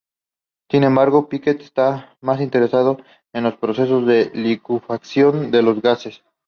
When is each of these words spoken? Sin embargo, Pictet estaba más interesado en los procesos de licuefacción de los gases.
Sin 0.71 0.83
embargo, 0.83 1.29
Pictet 1.29 1.61
estaba 1.61 2.17
más 2.21 2.41
interesado 2.41 2.97
en 3.33 3.43
los 3.43 3.55
procesos 3.57 4.07
de 4.07 4.31
licuefacción 4.33 5.51
de 5.51 5.61
los 5.61 5.79
gases. 5.79 6.23